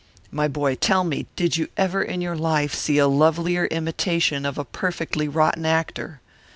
My 0.31 0.47
boy, 0.47 0.73
tell 0.73 1.03
me, 1.03 1.27
did 1.35 1.57
you 1.57 1.67
ever 1.77 2.01
in 2.01 2.15
all 2.15 2.21
your 2.23 2.35
life 2.35 2.73
see 2.73 2.97
a 2.97 3.07
lovelier 3.07 3.65
imitation 3.65 4.47
of 4.47 4.57
a 4.57 4.65
perfectly 4.65 5.27
rotten 5.27 5.63
actor? 5.63 6.21